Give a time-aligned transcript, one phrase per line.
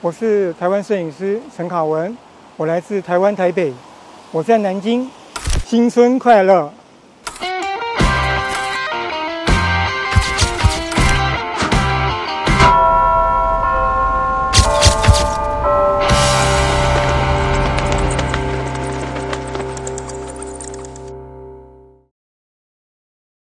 [0.00, 2.16] 我是台湾摄影师陈卡文，
[2.56, 3.72] 我来自台湾台北，
[4.30, 5.10] 我在南京，
[5.64, 6.72] 新春快乐。